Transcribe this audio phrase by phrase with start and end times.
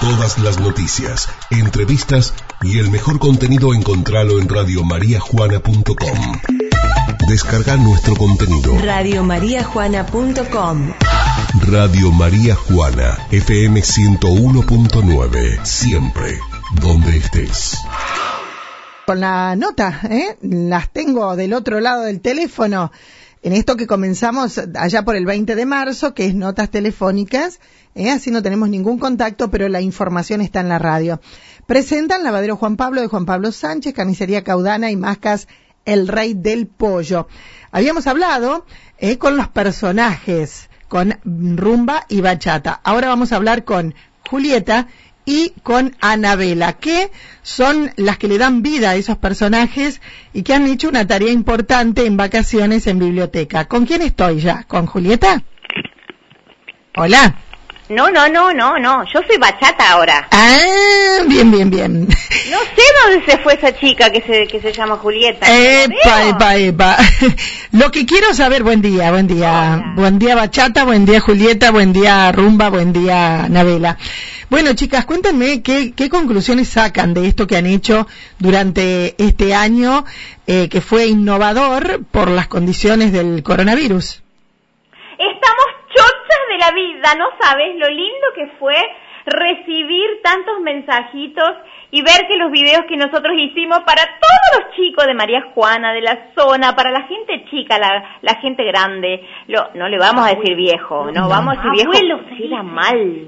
[0.00, 6.40] Todas las noticias, entrevistas y el mejor contenido encontralo en radiomariajuana.com.
[7.28, 8.78] Descarga nuestro contenido.
[8.78, 10.92] Radiomariajuana.com
[11.66, 15.64] Radio María Juana, FM 101.9.
[15.64, 16.38] Siempre,
[16.80, 17.76] donde estés.
[19.04, 20.36] Con la nota, ¿eh?
[20.42, 22.92] Las tengo del otro lado del teléfono.
[23.42, 27.60] En esto que comenzamos allá por el 20 de marzo, que es notas telefónicas,
[27.94, 28.10] ¿eh?
[28.10, 31.20] así no tenemos ningún contacto, pero la información está en la radio.
[31.66, 35.46] Presentan Lavadero Juan Pablo de Juan Pablo Sánchez, Carnicería Caudana y Mascas
[35.84, 37.28] El Rey del Pollo.
[37.70, 38.66] Habíamos hablado
[38.98, 39.18] ¿eh?
[39.18, 42.80] con los personajes, con rumba y bachata.
[42.82, 43.94] Ahora vamos a hablar con
[44.28, 44.88] Julieta
[45.28, 47.10] y con Anabela, que
[47.42, 50.00] son las que le dan vida a esos personajes
[50.32, 53.66] y que han hecho una tarea importante en vacaciones en biblioteca.
[53.66, 54.62] ¿Con quién estoy ya?
[54.62, 55.42] ¿Con Julieta?
[56.96, 57.36] Hola.
[57.88, 59.04] No, no, no, no, no.
[59.04, 60.28] Yo soy bachata ahora.
[60.30, 62.06] Ah, bien, bien, bien.
[62.50, 65.46] No sé dónde se fue esa chica que se, que se llama Julieta.
[65.48, 66.96] Epa, epa, epa.
[67.72, 69.80] Lo que quiero saber, buen día, buen día.
[69.80, 69.92] Hola.
[69.96, 73.96] Buen día bachata, buen día Julieta, buen día rumba, buen día Navela.
[74.50, 78.06] Bueno, chicas, cuéntenme qué, qué conclusiones sacan de esto que han hecho
[78.38, 80.04] durante este año,
[80.46, 84.22] eh, que fue innovador por las condiciones del coronavirus.
[86.68, 88.74] La vida, ¿no sabes lo lindo que fue
[89.24, 91.50] recibir tantos mensajitos
[91.90, 95.92] y ver que los videos que nosotros hicimos para todos los chicos de María Juana,
[95.92, 100.26] de la zona, para la gente chica, la, la gente grande, lo, no le vamos
[100.26, 103.26] a decir viejo, no, vamos a decir viejo, Abuelo, porque era mal.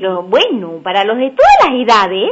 [0.00, 2.30] Lo, bueno, para los de todas las edades,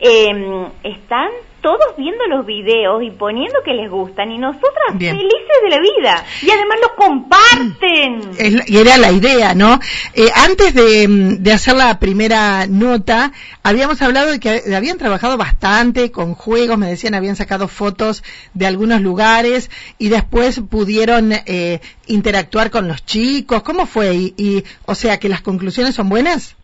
[0.00, 1.28] eh, están
[1.62, 5.16] todos viendo los videos y poniendo que les gustan y nosotras Bien.
[5.16, 8.56] felices de la vida y además lo comparten.
[8.56, 9.78] La- y era la idea, ¿no?
[10.14, 15.36] Eh, antes de, mm, de hacer la primera nota, habíamos hablado de que habían trabajado
[15.36, 18.24] bastante con juegos, me decían, habían sacado fotos
[18.54, 23.62] de algunos lugares y después pudieron eh, interactuar con los chicos.
[23.62, 24.14] ¿Cómo fue?
[24.14, 26.56] Y, y, o sea, que las conclusiones son buenas.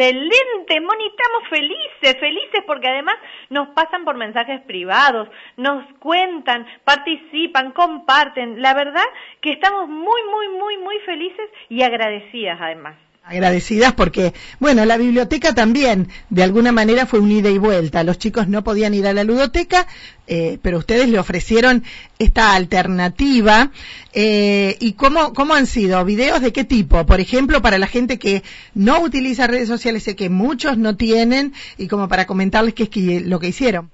[0.00, 3.16] Excelente, Moni, estamos felices, felices porque además
[3.50, 5.28] nos pasan por mensajes privados,
[5.58, 8.62] nos cuentan, participan, comparten.
[8.62, 9.04] La verdad
[9.42, 12.96] que estamos muy, muy, muy, muy felices y agradecidas además.
[13.22, 18.02] Agradecidas porque, bueno, la biblioteca también, de alguna manera, fue un ida y vuelta.
[18.02, 19.86] Los chicos no podían ir a la ludoteca,
[20.26, 21.84] eh, pero ustedes le ofrecieron
[22.18, 23.70] esta alternativa.
[24.12, 26.04] Eh, ¿Y cómo, cómo han sido?
[26.04, 27.06] ¿Videos de qué tipo?
[27.06, 28.42] Por ejemplo, para la gente que
[28.74, 33.26] no utiliza redes sociales, sé que muchos no tienen, y como para comentarles qué es
[33.26, 33.90] lo que hicieron.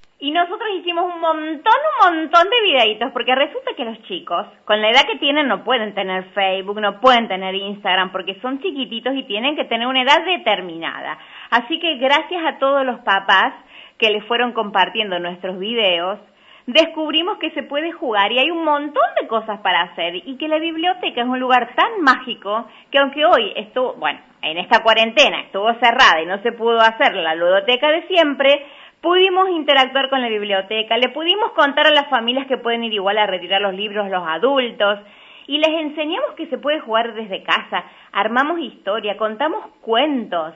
[0.99, 5.19] Un montón, un montón de videitos, porque resulta que los chicos, con la edad que
[5.19, 9.65] tienen, no pueden tener Facebook, no pueden tener Instagram, porque son chiquititos y tienen que
[9.65, 11.19] tener una edad determinada.
[11.51, 13.53] Así que gracias a todos los papás
[13.99, 16.19] que les fueron compartiendo nuestros videos,
[16.65, 20.47] descubrimos que se puede jugar y hay un montón de cosas para hacer y que
[20.47, 25.41] la biblioteca es un lugar tan mágico que aunque hoy estuvo, bueno, en esta cuarentena
[25.41, 28.65] estuvo cerrada y no se pudo hacer la ludoteca de siempre,
[29.01, 33.17] pudimos interactuar con la biblioteca, le pudimos contar a las familias que pueden ir igual
[33.17, 34.99] a retirar los libros los adultos
[35.47, 40.53] y les enseñamos que se puede jugar desde casa, armamos historia, contamos cuentos,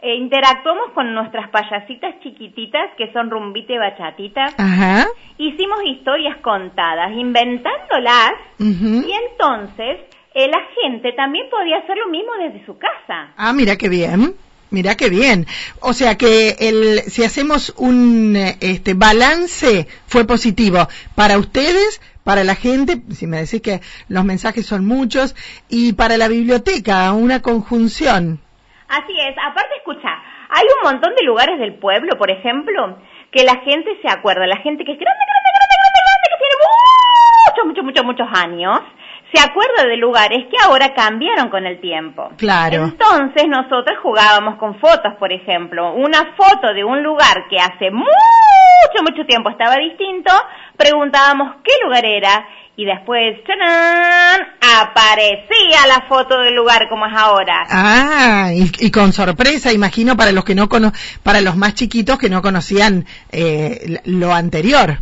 [0.00, 5.06] eh, interactuamos con nuestras payasitas chiquititas que son rumbita y bachatita, Ajá.
[5.38, 10.00] hicimos historias contadas, inventándolas y entonces
[10.34, 13.32] eh, la gente también podía hacer lo mismo desde su casa.
[13.36, 14.34] Ah, mira qué bien.
[14.72, 15.46] Mira qué bien.
[15.80, 22.54] O sea que el, si hacemos un este, balance fue positivo para ustedes, para la
[22.54, 25.36] gente, si me decís que los mensajes son muchos,
[25.68, 28.40] y para la biblioteca, una conjunción.
[28.88, 30.08] Así es, aparte escucha,
[30.48, 32.98] hay un montón de lugares del pueblo, por ejemplo,
[33.30, 36.38] que la gente se acuerda, la gente que es grande, grande, grande, grande, grande, que
[36.40, 36.56] tiene
[37.44, 38.80] muchos, muchos, muchos, muchos años,
[39.32, 42.30] se acuerda de lugares que ahora cambiaron con el tiempo.
[42.36, 42.84] Claro.
[42.84, 49.02] Entonces nosotros jugábamos con fotos, por ejemplo, una foto de un lugar que hace mucho,
[49.02, 50.30] mucho tiempo estaba distinto,
[50.76, 54.40] preguntábamos qué lugar era y después, ¡chanán!,
[54.80, 57.66] aparecía la foto del lugar como es ahora.
[57.68, 60.92] Ah, y, y con sorpresa, imagino, para los que no cono
[61.22, 64.98] para los más chiquitos que no conocían eh, lo anterior.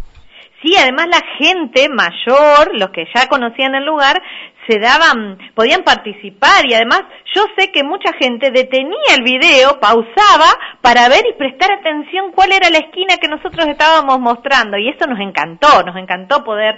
[0.63, 4.21] Sí, además la gente mayor, los que ya conocían el lugar,
[4.69, 7.03] se daban, podían participar y además
[7.35, 12.53] yo sé que mucha gente detenía el video, pausaba para ver y prestar atención cuál
[12.53, 16.77] era la esquina que nosotros estábamos mostrando y eso nos encantó, nos encantó poder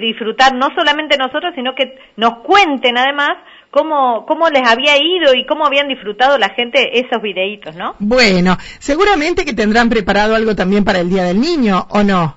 [0.00, 3.32] disfrutar no solamente nosotros, sino que nos cuenten además
[3.70, 7.96] cómo, cómo les había ido y cómo habían disfrutado la gente esos videitos, ¿no?
[7.98, 12.36] Bueno, seguramente que tendrán preparado algo también para el Día del Niño, ¿o no?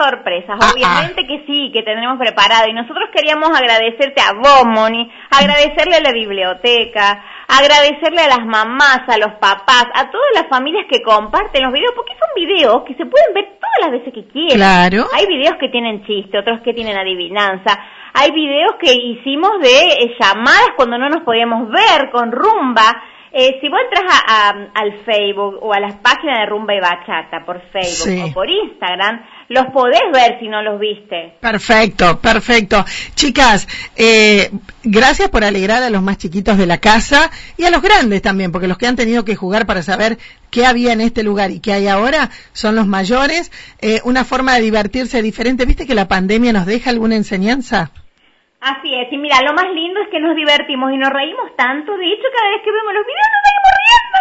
[0.00, 0.56] Sorpresas.
[0.60, 1.28] Ah, Obviamente ah.
[1.28, 2.68] que sí, que tendremos preparado.
[2.68, 9.02] Y nosotros queríamos agradecerte a vos, Moni, agradecerle a la biblioteca, agradecerle a las mamás,
[9.08, 12.94] a los papás, a todas las familias que comparten los videos, porque son videos que
[12.94, 14.56] se pueden ver todas las veces que quieran.
[14.56, 15.06] Claro.
[15.12, 17.78] Hay videos que tienen chiste, otros que tienen adivinanza.
[18.14, 23.02] Hay videos que hicimos de eh, llamadas cuando no nos podíamos ver con rumba.
[23.32, 27.44] Eh, si vos entras a, al Facebook o a las páginas de Rumba y Bachata
[27.46, 31.34] por Facebook o por Instagram, los podés ver si no los viste.
[31.40, 32.84] Perfecto, perfecto.
[33.14, 34.50] Chicas, eh,
[34.82, 38.50] gracias por alegrar a los más chiquitos de la casa y a los grandes también,
[38.50, 40.18] porque los que han tenido que jugar para saber
[40.50, 43.52] qué había en este lugar y qué hay ahora son los mayores.
[43.80, 45.66] Eh, una forma de divertirse diferente.
[45.66, 47.92] ¿Viste que la pandemia nos deja alguna enseñanza?
[48.60, 51.96] Así es, y mira, lo más lindo es que nos divertimos y nos reímos tanto,
[51.96, 54.20] de hecho cada vez que vemos los videos nos seguimos riendo.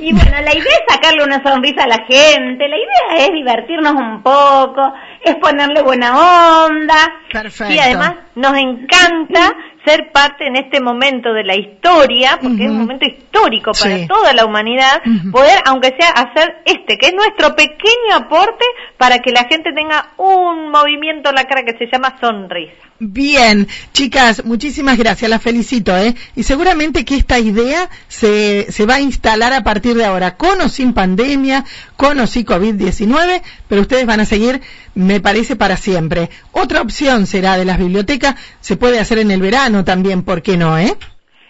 [0.06, 3.92] y bueno, la idea es sacarle una sonrisa a la gente, la idea es divertirnos
[3.92, 4.92] un poco,
[5.22, 7.20] es ponerle buena onda.
[7.32, 7.74] Perfecto.
[7.74, 9.54] Y además nos encanta
[9.84, 14.32] ser parte en este momento de la historia, porque es un momento histórico para toda
[14.34, 15.00] la humanidad,
[15.32, 18.64] poder, aunque sea, hacer este, que es nuestro pequeño aporte
[18.98, 22.89] para que la gente tenga un movimiento en la cara que se llama sonrisa.
[23.02, 26.14] Bien, chicas, muchísimas gracias, las felicito, ¿eh?
[26.36, 30.60] Y seguramente que esta idea se, se va a instalar a partir de ahora, con
[30.60, 31.64] o sin pandemia,
[31.96, 34.60] con o sin COVID-19, pero ustedes van a seguir,
[34.94, 36.28] me parece, para siempre.
[36.52, 40.58] Otra opción será de las bibliotecas, se puede hacer en el verano también, ¿por qué
[40.58, 40.94] no, eh?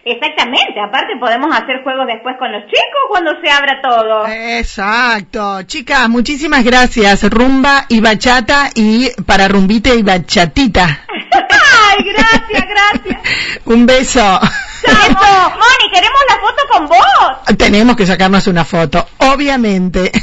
[0.04, 4.26] Exactamente, aparte podemos hacer juegos después con los chicos cuando se abra todo.
[4.28, 5.62] Exacto.
[5.64, 7.28] Chicas, muchísimas gracias.
[7.28, 11.00] Rumba y bachata y para rumbite y bachatita.
[11.32, 13.20] Ay, gracias, gracias.
[13.66, 14.20] Un beso.
[14.86, 17.56] Moni, queremos la foto con vos.
[17.58, 20.10] Tenemos que sacarnos una foto, obviamente.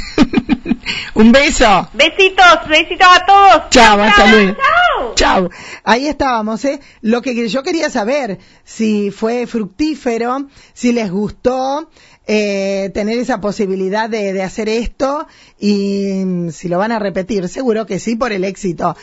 [1.14, 1.88] Un beso.
[1.92, 3.70] Besitos, besitos a todos.
[3.70, 4.56] Chao, hasta luego.
[4.56, 5.14] Chao.
[5.14, 5.50] Chao.
[5.84, 6.80] Ahí estábamos, ¿eh?
[7.02, 11.90] Lo que yo quería saber, si fue fructífero, si les gustó,
[12.26, 15.26] eh, tener esa posibilidad de, de hacer esto
[15.58, 18.96] y mm, si lo van a repetir, seguro que sí por el éxito.